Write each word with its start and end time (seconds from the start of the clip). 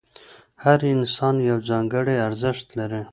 هر 0.63 0.79
انسان 0.95 1.35
یو 1.49 1.57
ځانګړی 1.69 2.15
ارزښت 2.27 2.67
لري. 2.79 3.01